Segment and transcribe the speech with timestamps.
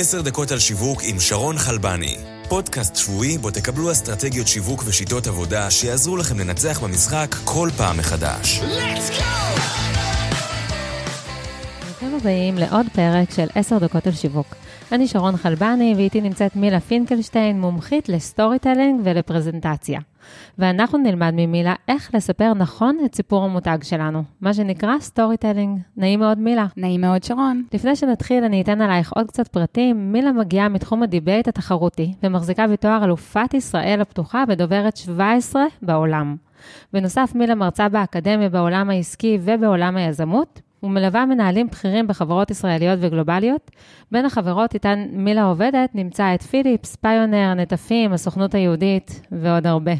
[0.00, 2.16] עשר דקות על שיווק עם שרון חלבני.
[2.48, 8.58] פודקאסט שבועי בו תקבלו אסטרטגיות שיווק ושיטות עבודה שיעזרו לכם לנצח במשחק כל פעם מחדש.
[8.58, 8.96] ברוכים
[12.20, 14.46] הבאים לעוד פרק של עשר דקות על שיווק.
[14.92, 20.00] אני שרון חלבני ואיתי נמצאת מילה פינקלשטיין, מומחית ל storytelling ולפרזנטציה.
[20.58, 25.80] ואנחנו נלמד ממילה איך לספר נכון את סיפור המותג שלנו, מה שנקרא storytelling.
[25.96, 26.66] נעים מאוד מילה.
[26.76, 27.62] נעים מאוד שרון.
[27.72, 30.12] לפני שנתחיל, אני אתן עלייך עוד קצת פרטים.
[30.12, 36.36] מילה מגיעה מתחום הדיבייט התחרותי, ומחזיקה בתואר אלופת ישראל הפתוחה ודוברת 17 בעולם.
[36.92, 43.70] בנוסף, מילה מרצה באקדמיה בעולם העסקי ובעולם היזמות, ומלווה מנהלים בכירים בחברות ישראליות וגלובליות.
[44.12, 49.92] בין החברות איתן מילה עובדת נמצא את פיליפס, פיונר, נטפים, הסוכנות היהודית ועוד הרבה.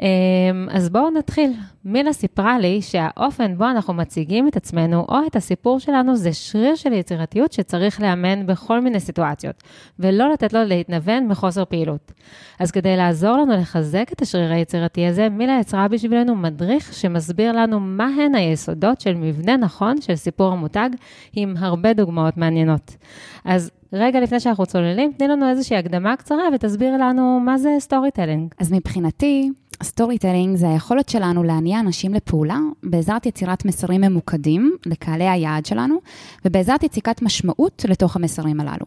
[0.00, 1.52] אמ, אז בואו נתחיל.
[1.84, 6.74] מילה סיפרה לי שהאופן בו אנחנו מציגים את עצמנו או את הסיפור שלנו זה שריר
[6.74, 9.62] של יצירתיות שצריך לאמן בכל מיני סיטואציות,
[9.98, 12.12] ולא לתת לו להתנוון מחוסר פעילות.
[12.58, 17.80] אז כדי לעזור לנו לחזק את השריר היצירתי הזה, מילה יצרה בשבילנו מדריך שמסביר לנו
[17.80, 20.90] מהן היסודות של מבנה נכון של סיפור המותג,
[21.32, 22.96] עם הרבה דוגמאות מעניינות.
[23.44, 28.54] אז רגע לפני שאנחנו צוללים, תני לנו איזושהי הקדמה קצרה ותסביר לנו מה זה storytelling.
[28.58, 29.50] אז מבחינתי,
[29.82, 35.98] storytelling זה היכולת שלנו להניע אנשים לפעולה בעזרת יצירת מסרים ממוקדים לקהלי היעד שלנו,
[36.44, 38.86] ובעזרת יציקת משמעות לתוך המסרים הללו.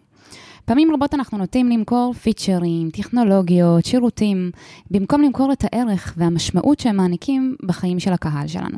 [0.65, 4.51] פעמים רבות אנחנו נוטים למכור פיצ'רים, טכנולוגיות, שירותים,
[4.91, 8.77] במקום למכור את הערך והמשמעות שהם מעניקים בחיים של הקהל שלנו.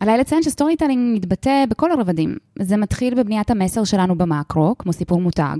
[0.00, 2.36] עליי לציין ש storytelling מתבטא בכל הרבדים.
[2.58, 5.56] זה מתחיל בבניית המסר שלנו במקרו, כמו סיפור מותג.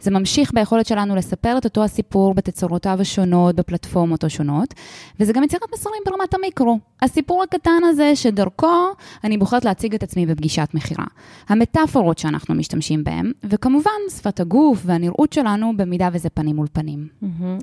[0.00, 4.74] זה ממשיך ביכולת שלנו לספר את אותו הסיפור בתצורותיו השונות, בפלטפורמות השונות,
[5.20, 6.78] וזה גם יצירת מסרים ברמת המיקרו.
[7.02, 8.86] הסיפור הקטן הזה שדרכו
[9.24, 11.04] אני בוחרת להציג את עצמי בפגישת מכירה.
[11.48, 17.08] המטאפורות שאנחנו משתמשים בהן, וכמובן שפת הגוף והנראות שלנו במידה וזה פנים מול פנים.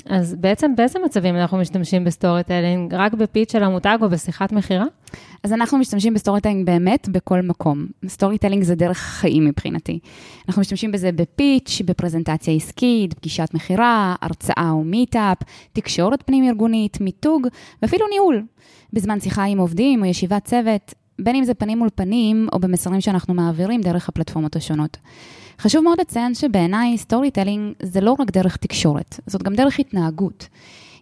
[0.10, 2.94] אז בעצם באיזה מצבים אנחנו משתמשים ב storytelling?
[2.94, 4.86] רק ב pitch של המותג או בשיחת מכירה?
[5.44, 7.86] אז אנחנו משתמשים ב storytelling באמת בכל מקום.
[8.08, 10.00] storytelling זה דרך חיים מבחינתי.
[10.48, 15.38] אנחנו משתמשים בזה ב pitch, בפרזנטציה עסקית, פגישת מכירה, הרצאה או meetup,
[15.74, 17.48] תקשורת פנים-ארגונית, מיתוג
[17.82, 18.44] ואפילו ניהול.
[18.94, 23.02] בזמן שיחה עם עובדים או ישיבת צוות, בין אם זה פנים מול פנים או במסרים
[23.02, 24.98] שאנחנו מעבירים דרך הפלטפורמות השונות.
[25.60, 30.48] חשוב מאוד לציין שבעיניי storytelling זה לא רק דרך תקשורת, זאת גם דרך התנהגות.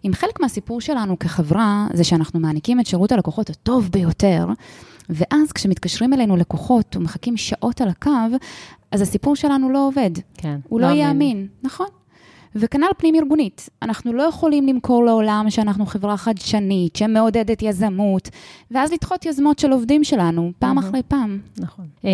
[0.06, 4.46] אם חלק מהסיפור שלנו כחברה זה שאנחנו מעניקים את שירות הלקוחות הטוב ביותר,
[5.10, 8.10] ואז כשמתקשרים אלינו לקוחות ומחכים שעות על הקו,
[8.92, 10.10] אז הסיפור שלנו לא עובד.
[10.34, 10.58] כן.
[10.68, 11.86] הוא לא, לא אמין, נכון.
[12.54, 13.68] וכנ"ל פנים-ארגונית.
[13.82, 18.30] אנחנו לא יכולים למכור לעולם שאנחנו חברה חדשנית, שמעודדת יזמות,
[18.70, 21.38] ואז לדחות יוזמות של עובדים שלנו, פעם אחרי פעם.
[21.58, 21.86] נכון.
[22.04, 22.10] אמ,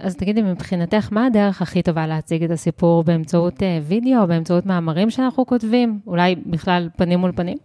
[0.00, 4.66] אז תגידי, מבחינתך, מה הדרך הכי טובה להציג את הסיפור באמצעות אה, וידאו, או באמצעות
[4.66, 6.00] מאמרים שאנחנו כותבים?
[6.06, 7.56] אולי בכלל פנים מול פנים?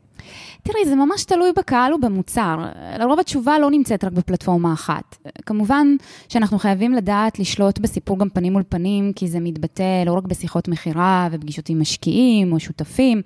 [0.67, 2.57] תראי, זה ממש תלוי בקהל ובמוצר.
[2.99, 5.17] לרוב התשובה לא נמצאת רק בפלטפורמה אחת.
[5.45, 5.87] כמובן
[6.29, 10.67] שאנחנו חייבים לדעת לשלוט בסיפור גם פנים מול פנים, כי זה מתבטא לא רק בשיחות
[10.67, 13.21] מכירה ופגישות עם משקיעים או שותפים,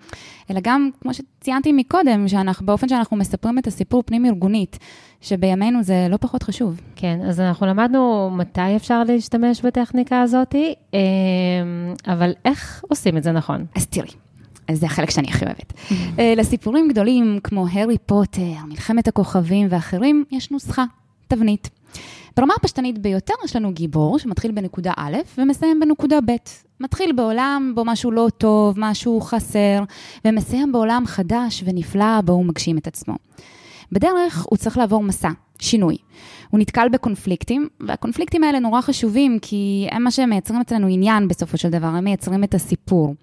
[0.52, 4.80] אלא גם, כמו שציינתי מקודם, שאנחנו, באופן שאנחנו מספרים את הסיפור פנים-ארגונית,
[5.22, 6.82] שבימינו זה לא פחות חשוב.
[6.96, 11.00] כן, אז אנחנו למדנו מתי אפשר להשתמש בטכניקה הזאת, אמ,
[12.08, 13.66] אבל איך עושים את זה נכון?
[13.76, 14.29] אז תראי.
[14.76, 15.74] זה החלק שאני הכי אוהבת.
[16.20, 20.84] אה, לסיפורים גדולים כמו הארי פוטר, מלחמת הכוכבים ואחרים, יש נוסחה,
[21.28, 21.70] תבנית.
[22.38, 26.36] ברמה הפשטנית ביותר יש לנו גיבור שמתחיל בנקודה א' ומסיים בנקודה ב'.
[26.80, 29.84] מתחיל בעולם בו משהו לא טוב, משהו חסר,
[30.26, 33.16] ומסיים בעולם חדש ונפלא בו הוא מגשים את עצמו.
[33.92, 35.30] בדרך הוא צריך לעבור מסע,
[35.60, 35.98] שינוי.
[36.50, 41.58] הוא נתקל בקונפליקטים, והקונפליקטים האלה נורא חשובים, כי הם מה שהם מייצרים אצלנו עניין בסופו
[41.58, 43.16] של דבר, הם מייצרים את הסיפור.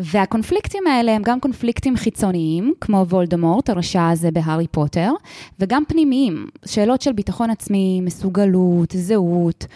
[0.00, 5.12] והקונפליקטים האלה הם גם קונפליקטים חיצוניים, כמו וולדמורט, הרשע הזה בהארי פוטר,
[5.60, 9.66] וגם פנימיים, שאלות של ביטחון עצמי, מסוגלות, זהות.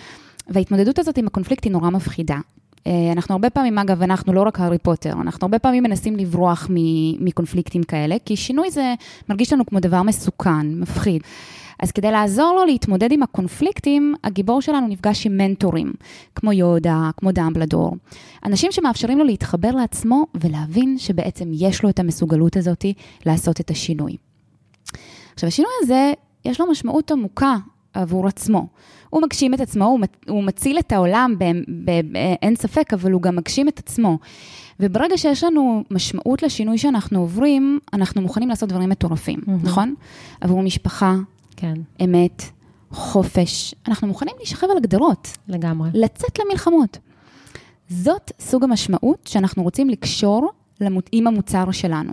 [0.49, 2.37] וההתמודדות הזאת עם הקונפליקט היא נורא מפחידה.
[2.87, 6.67] אה, אנחנו הרבה פעמים, אגב, אנחנו לא רק הארי פוטר, אנחנו הרבה פעמים מנסים לברוח
[7.21, 8.95] מקונפליקטים כאלה, כי שינוי זה
[9.29, 11.23] מרגיש לנו כמו דבר מסוכן, מפחיד.
[11.79, 15.93] אז כדי לעזור לו להתמודד עם הקונפליקטים, הגיבור שלנו נפגש עם מנטורים,
[16.35, 17.97] כמו יודה, כמו דמבלדור.
[18.45, 22.85] אנשים שמאפשרים לו להתחבר לעצמו ולהבין שבעצם יש לו את המסוגלות הזאת
[23.27, 24.17] לעשות את השינוי.
[25.35, 26.13] עכשיו, השינוי הזה,
[26.45, 27.57] יש לו משמעות עמוקה
[27.95, 28.67] עבור עצמו.
[29.11, 31.35] הוא מגשים את עצמו, הוא, הוא מציל את העולם,
[32.43, 34.19] אין ספק, אבל הוא גם מגשים את עצמו.
[34.81, 39.51] וברגע שיש לנו משמעות לשינוי שאנחנו עוברים, אנחנו מוכנים לעשות דברים מטורפים, mm-hmm.
[39.67, 39.95] נכון?
[40.41, 41.17] עבור משפחה,
[41.61, 41.75] כן.
[42.05, 42.43] אמת,
[42.91, 43.75] חופש.
[43.89, 45.29] אנחנו מוכנים להישכב על הגדרות.
[45.49, 45.91] לגמרי.
[45.95, 46.99] לצאת למלחמות.
[47.89, 50.53] זאת סוג המשמעות שאנחנו רוצים לקשור
[51.13, 52.13] עם המוצר שלנו.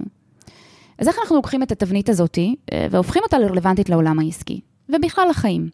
[0.97, 2.37] אז איך אנחנו לוקחים את התבנית הזאת
[2.73, 4.59] אה, והופכים אותה לרלוונטית לעולם העסקי,
[4.89, 5.69] ובכלל לחיים?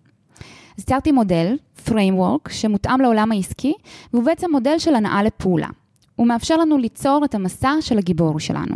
[0.77, 3.73] אז ציירתי מודל, framework, שמותאם לעולם העסקי,
[4.13, 5.67] והוא בעצם מודל של הנאה לפעולה.
[6.21, 8.75] הוא מאפשר לנו ליצור את המסע של הגיבור שלנו.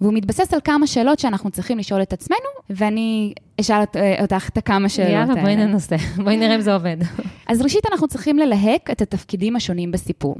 [0.00, 4.58] והוא מתבסס על כמה שאלות שאנחנו צריכים לשאול את עצמנו, ואני אשאל אה, אותך את
[4.58, 5.28] הכמה שאלות האלה.
[5.28, 6.96] יאללה, בואי ננסה, בואי נראה אם זה עובד.
[7.48, 10.36] אז ראשית, אנחנו צריכים ללהק את התפקידים השונים בסיפור.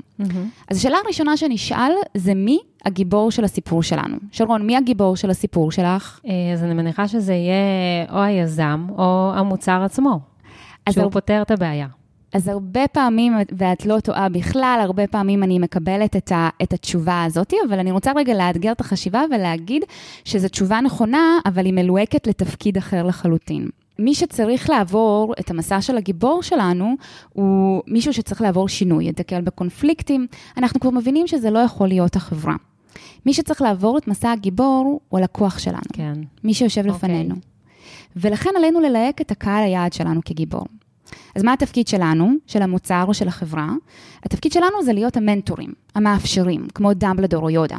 [0.70, 4.16] אז השאלה הראשונה שנשאל זה מי הגיבור של הסיפור שלנו.
[4.32, 6.20] שרון, מי הגיבור של הסיפור שלך?
[6.26, 10.20] אה, אז אני מניחה שזה יהיה או היזם או המוצר עצמו,
[10.90, 11.10] שהוא.
[11.10, 11.86] פותר את הבעיה.
[12.32, 17.24] אז הרבה פעמים, ואת לא טועה בכלל, הרבה פעמים אני מקבלת את, ה, את התשובה
[17.24, 19.84] הזאת, אבל אני רוצה רגע לאתגר את החשיבה ולהגיד
[20.24, 23.68] שזו תשובה נכונה, אבל היא מלוהקת לתפקיד אחר לחלוטין.
[23.98, 26.94] מי שצריך לעבור את המסע של הגיבור שלנו,
[27.32, 30.26] הוא מישהו שצריך לעבור שינוי, יתקל בקונפליקטים.
[30.56, 32.54] אנחנו כבר מבינים שזה לא יכול להיות החברה.
[33.26, 35.80] מי שצריך לעבור את מסע הגיבור הוא הלקוח שלנו.
[35.92, 36.12] כן.
[36.44, 36.88] מי שיושב okay.
[36.90, 37.08] אוקיי.
[37.10, 37.34] לפנינו.
[38.16, 40.64] ולכן עלינו ללהק את הקהל היעד שלנו כגיבור.
[41.34, 43.68] אז מה התפקיד שלנו, של המוצר או של החברה?
[44.24, 47.78] התפקיד שלנו זה להיות המנטורים, המאפשרים, כמו דמבלדור או יודה.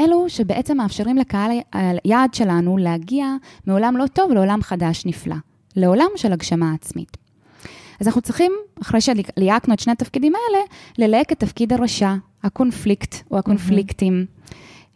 [0.00, 3.26] אלו שבעצם מאפשרים לקהל היעד שלנו להגיע
[3.66, 5.36] מעולם לא טוב לעולם חדש נפלא,
[5.76, 7.16] לעולם של הגשמה עצמית.
[8.00, 8.52] אז אנחנו צריכים,
[8.82, 10.64] אחרי שליהקנו את שני התפקידים האלה,
[10.98, 14.26] ללהק את תפקיד הרשע, הקונפליקט או הקונפליקטים.
[14.26, 14.38] Mm-hmm.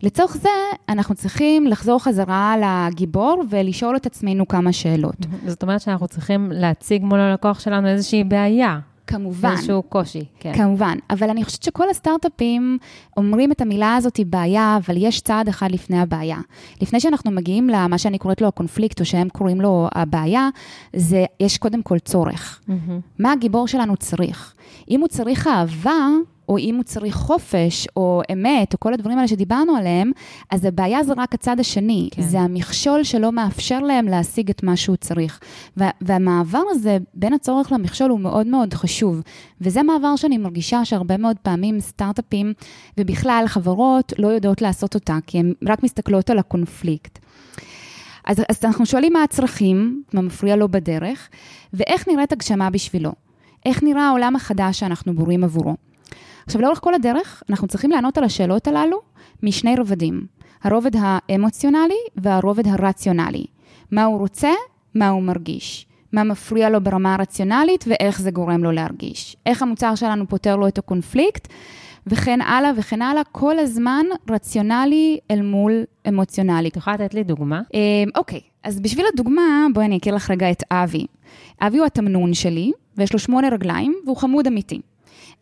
[0.03, 0.49] לצורך זה,
[0.89, 5.17] אנחנו צריכים לחזור חזרה לגיבור ולשאול את עצמנו כמה שאלות.
[5.47, 8.79] זאת אומרת שאנחנו צריכים להציג מול הלקוח שלנו איזושהי בעיה.
[9.07, 9.51] כמובן.
[9.51, 10.53] איזשהו קושי, כן.
[10.55, 12.79] כמובן, אבל אני חושבת שכל הסטארט-אפים
[13.17, 16.39] אומרים את המילה הזאת היא בעיה, אבל יש צעד אחד לפני הבעיה.
[16.81, 20.49] לפני שאנחנו מגיעים למה שאני קוראת לו הקונפליקט, או שהם קוראים לו הבעיה,
[20.97, 22.61] זה, יש קודם כל צורך.
[22.69, 22.73] Mm-hmm.
[23.19, 24.55] מה הגיבור שלנו צריך?
[24.91, 26.07] אם הוא צריך אהבה,
[26.53, 30.11] או אם הוא צריך חופש, או אמת, או כל הדברים האלה שדיברנו עליהם,
[30.51, 32.09] אז הבעיה זה רק הצד השני.
[32.11, 32.23] כן.
[32.23, 35.41] זה המכשול שלא מאפשר להם להשיג את מה שהוא צריך.
[36.01, 39.23] והמעבר הזה בין הצורך למכשול הוא מאוד מאוד חשוב.
[39.61, 42.53] וזה מעבר שאני מרגישה שהרבה מאוד פעמים סטארט-אפים,
[42.99, 47.19] ובכלל חברות, לא יודעות לעשות אותה, כי הן רק מסתכלות על הקונפליקט.
[48.27, 51.29] אז, אז אנחנו שואלים מה הצרכים, מה מפריע לו בדרך,
[51.73, 53.13] ואיך נראית הגשמה בשבילו.
[53.67, 55.77] איך נראה העולם החדש שאנחנו בורים עבורו.
[56.47, 59.01] עכשיו, לאורך כל הדרך, אנחנו צריכים לענות על השאלות הללו
[59.43, 60.27] משני רבדים,
[60.63, 63.45] הרובד האמוציונלי והרובד הרציונלי.
[63.91, 64.51] מה הוא רוצה,
[64.95, 65.87] מה הוא מרגיש.
[66.13, 69.37] מה מפריע לו ברמה הרציונלית ואיך זה גורם לו להרגיש.
[69.47, 71.49] איך המוצר שלנו פותר לו את הקונפליקט,
[72.07, 76.69] וכן הלאה וכן הלאה, כל הזמן רציונלי אל מול אמוציונלי.
[76.69, 77.61] את יכולה לתת לי דוגמה?
[77.75, 77.81] אמ,
[78.17, 81.07] אוקיי, אז בשביל הדוגמה, בואי אני אכיר לך רגע את אבי.
[81.61, 84.81] אבי הוא התמנון שלי, ויש לו שמונה רגליים, והוא חמוד אמיתי.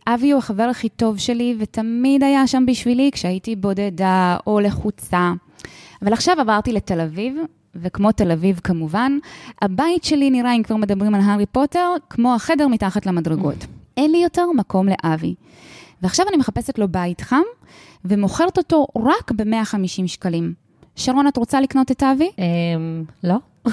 [0.07, 5.33] אבי הוא החבר הכי טוב שלי, ותמיד היה שם בשבילי כשהייתי בודדה או לחוצה.
[6.03, 7.37] אבל עכשיו עברתי לתל אביב,
[7.75, 9.19] וכמו תל אביב כמובן,
[9.63, 13.67] הבית שלי נראה, אם כבר מדברים על הארי פוטר, כמו החדר מתחת למדרגות.
[13.97, 15.35] אין לי יותר מקום לאבי.
[16.03, 17.43] ועכשיו אני מחפשת לו בית חם,
[18.05, 20.55] ומוכרת אותו רק ב-150 שקלים.
[20.97, 22.31] שרון, את רוצה לקנות את אבי?
[22.39, 23.37] אמ, לא.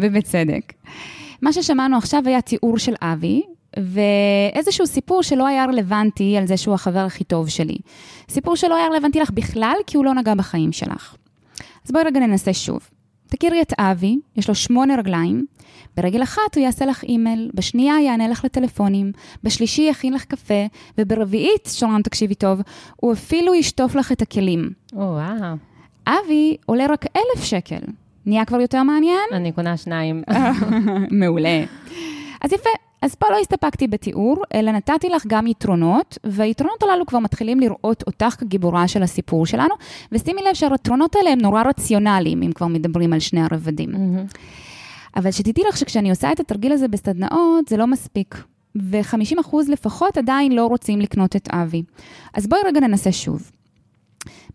[0.00, 0.72] ובצדק.
[1.42, 3.42] מה ששמענו עכשיו היה תיאור של אבי,
[3.76, 7.76] ואיזשהו סיפור שלא היה רלוונטי על זה שהוא החבר הכי טוב שלי.
[8.28, 11.16] סיפור שלא היה רלוונטי לך בכלל, כי הוא לא נגע בחיים שלך.
[11.84, 12.80] אז בואי רגע ננסה שוב.
[13.26, 15.46] תכירי את אבי, יש לו שמונה רגליים,
[15.96, 19.12] ברגל אחת הוא יעשה לך אימייל, בשנייה יענה לך לטלפונים,
[19.42, 20.66] בשלישי יכין לך קפה,
[20.98, 22.60] וברביעית, שרון, תקשיבי טוב,
[22.96, 24.70] הוא אפילו ישטוף לך את הכלים.
[24.92, 25.56] וואו.
[26.06, 27.80] אבי עולה רק אלף שקל.
[28.26, 29.28] נהיה כבר יותר מעניין?
[29.32, 30.22] אני קונה שניים.
[31.20, 31.64] מעולה.
[32.40, 32.70] אז יפה,
[33.02, 38.04] אז פה לא הסתפקתי בתיאור, אלא נתתי לך גם יתרונות, והיתרונות הללו כבר מתחילים לראות
[38.06, 39.74] אותך כגיבורה של הסיפור שלנו,
[40.12, 43.90] ושימי לב שהיתרונות האלה הם נורא רציונליים, אם כבר מדברים על שני הרבדים.
[43.94, 44.36] Mm-hmm.
[45.16, 48.44] אבל שתדעי לך שכשאני עושה את התרגיל הזה בסדנאות, זה לא מספיק.
[48.76, 51.82] ו-50% לפחות עדיין לא רוצים לקנות את אבי.
[52.34, 53.50] אז בואי רגע ננסה שוב.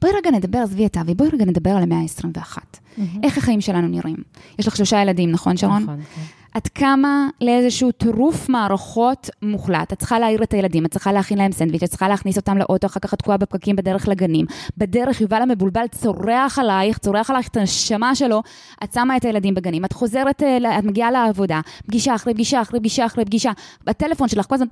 [0.01, 2.57] בואי רגע נדבר, עזבי את אבי, בואי רגע נדבר על המאה ה-21.
[2.57, 3.01] Mm-hmm.
[3.23, 4.17] איך החיים שלנו נראים?
[4.59, 5.83] יש לך שלושה ילדים, נכון, שרון?
[5.83, 6.21] נכון, כן.
[6.53, 9.93] עד כמה לאיזשהו טירוף מערכות מוחלט.
[9.93, 12.87] את צריכה להעיר את הילדים, את צריכה להכין להם סנדוויץ', את צריכה להכניס אותם לאוטו,
[12.87, 14.45] אחר כך את תקועה בפקקים בדרך לגנים.
[14.77, 18.43] בדרך יובל המבולבל צורח עלייך, צורח עלייך את הנשמה שלו,
[18.83, 22.79] את שמה את הילדים בגנים, את חוזרת, אה, את מגיעה לעבודה, פגישה אחרי פגישה אחרי
[22.79, 23.51] פגישה אחרי פגישה,
[23.83, 24.67] בטלפון שלך כל הזמן,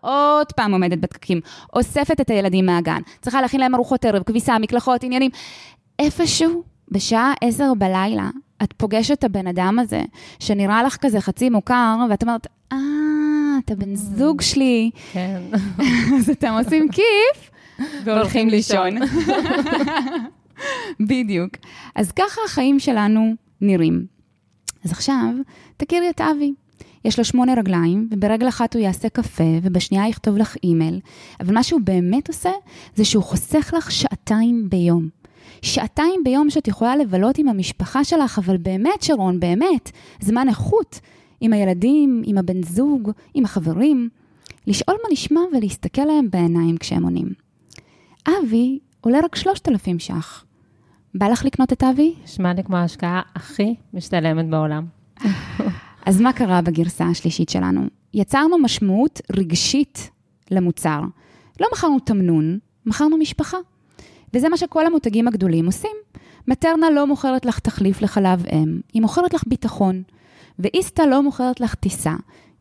[0.00, 1.40] עוד פעם עומדת בפקקים,
[1.76, 5.30] אוספת את הילדים מהגן, צריכה להכין להם ארוחות ערב, כביסה, מקלחות, עניינים.
[5.98, 8.30] איפשהו, בשעה עשר בלילה,
[8.62, 10.02] את פוגשת את הבן אדם הזה,
[10.38, 12.78] שנראה לך כזה חצי מוכר, ואת אומרת, אה,
[13.64, 14.90] אתה בן זוג שלי.
[15.12, 15.42] כן.
[16.16, 17.50] אז אתם עושים כיף
[18.04, 18.96] והולכים לישון.
[21.10, 21.50] בדיוק.
[21.94, 24.06] אז ככה החיים שלנו נראים.
[24.84, 25.28] אז עכשיו,
[25.76, 26.52] תכירי את אבי.
[27.04, 31.00] יש לו שמונה רגליים, וברגל אחת הוא יעשה קפה, ובשנייה יכתוב לך אימייל,
[31.40, 32.50] אבל מה שהוא באמת עושה,
[32.94, 35.08] זה שהוא חוסך לך שעתיים ביום.
[35.62, 39.90] שעתיים ביום שאת יכולה לבלות עם המשפחה שלך, אבל באמת, שרון, באמת,
[40.20, 41.00] זמן איכות.
[41.42, 44.08] עם הילדים, עם הבן זוג, עם החברים.
[44.66, 47.28] לשאול מה נשמע ולהסתכל להם בעיניים כשהם עונים.
[48.28, 50.44] אבי עולה רק 3,000 ש"ח.
[51.14, 52.14] בא לך לקנות את אבי?
[52.24, 54.86] נשמע לי כמו ההשקעה הכי משתלמת בעולם.
[56.06, 57.82] אז מה קרה בגרסה השלישית שלנו?
[58.14, 60.10] יצרנו משמעות רגשית
[60.50, 61.00] למוצר.
[61.60, 63.56] לא מכרנו תמנון, מכרנו משפחה.
[64.34, 65.96] וזה מה שכל המותגים הגדולים עושים.
[66.48, 70.02] מטרנה לא מוכרת לך תחליף לחלב אם, היא מוכרת לך ביטחון.
[70.58, 72.14] ואיסתא לא מוכרת לך טיסה,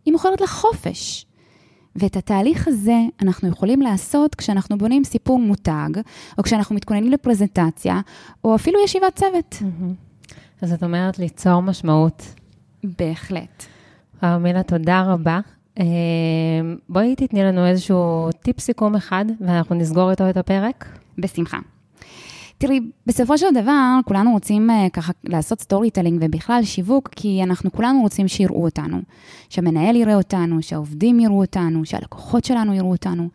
[0.05, 1.25] היא מוכרת לך חופש.
[1.95, 5.89] ואת התהליך הזה אנחנו יכולים לעשות כשאנחנו בונים סיפור מותג,
[6.37, 8.01] או כשאנחנו מתכוננים לפרזנטציה,
[8.43, 9.55] או אפילו ישיבת צוות.
[10.61, 12.23] אז את אומרת ליצור משמעות.
[12.83, 13.65] בהחלט.
[14.23, 15.39] וואו, מילה, תודה רבה.
[15.79, 15.85] אה,
[16.89, 20.99] בואי תתני לנו איזשהו טיפ סיכום אחד, ואנחנו נסגור איתו את הפרק.
[21.17, 21.59] בשמחה.
[22.57, 28.01] תראי, בסופו של דבר, כולנו רוצים אה, ככה לעשות storytelling ובכלל שיווק, כי אנחנו כולנו
[28.01, 29.01] רוצים שיראו אותנו.
[29.49, 33.29] שהמנהל יראה אותנו, שהעובדים יראו אותנו, שהלקוחות שלנו יראו אותנו.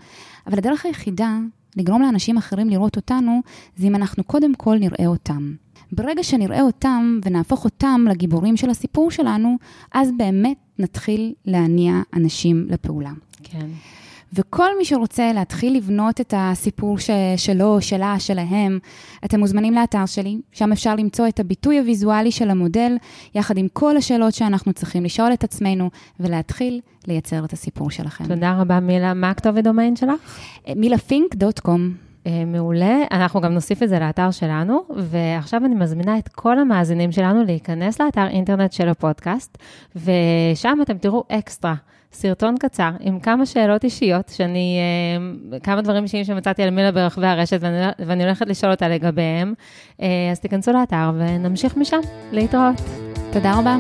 [0.47, 1.39] אבל הדרך היחידה
[1.77, 3.41] לגרום לאנשים אחרים לראות אותנו,
[3.77, 5.53] זה אם אנחנו קודם כל נראה אותם.
[5.93, 9.57] ברגע שנראה אותם ונהפוך אותם לגיבורים של הסיפור שלנו,
[9.93, 13.13] אז באמת נתחיל להניע אנשים לפעולה.
[13.43, 13.67] כן.
[14.33, 18.79] וכל מי שרוצה להתחיל לבנות את הסיפור ש- שלו, שלה, שלהם,
[19.25, 22.97] אתם מוזמנים לאתר שלי, שם אפשר למצוא את הביטוי הוויזואלי של המודל,
[23.35, 25.91] יחד עם כל השאלות שאנחנו צריכים לשאול את עצמנו,
[26.21, 28.29] ולהתחיל לייצר את הסיפור שלכם.
[28.29, 29.15] תודה רבה, מילה.
[29.15, 30.13] מה הכתובת דומיין שלך?
[30.77, 31.93] מילהפינק.קום.
[32.27, 37.13] אה, מעולה, אנחנו גם נוסיף את זה לאתר שלנו, ועכשיו אני מזמינה את כל המאזינים
[37.13, 39.59] שלנו להיכנס לאתר אינטרנט של הפודקאסט,
[39.97, 41.75] ושם אתם תראו אקסטרה.
[42.13, 44.79] סרטון קצר עם כמה שאלות אישיות, שאני,
[45.53, 49.55] אה, כמה דברים אישיים שמצאתי על מילה ברחבי הרשת ואני, ואני הולכת לשאול אותה לגביהם.
[50.03, 52.01] אה, אז תיכנסו לאתר ונמשיך משם.
[52.33, 52.77] להתראות.
[53.33, 53.77] תודה רבה.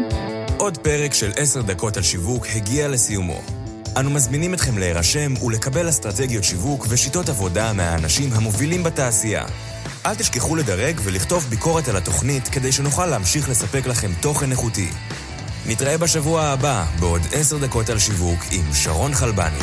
[0.58, 3.40] עוד פרק של עשר דקות על שיווק הגיע לסיומו.
[4.00, 9.44] אנו מזמינים אתכם להירשם ולקבל אסטרטגיות שיווק ושיטות עבודה מהאנשים המובילים בתעשייה.
[10.06, 14.88] אל תשכחו לדרג ולכתוב ביקורת על התוכנית כדי שנוכל להמשיך לספק לכם תוכן איכותי.
[15.68, 19.58] נתראה בשבוע הבא בעוד עשר דקות על שיווק עם שרון חלבני.